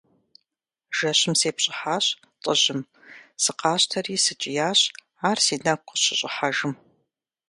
Жэщым 0.97 1.33
сепщӀыхьащ 1.39 2.05
лӀыжьым, 2.43 2.81
сыкъащтэри 3.43 4.15
сыкӀиящ, 4.25 4.79
ар 5.29 5.37
си 5.45 5.55
нэгу 5.63 5.85
къыщыщӀыхьэжым. 5.87 6.73